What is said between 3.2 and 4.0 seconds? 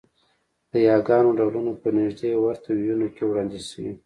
وړاندې شوي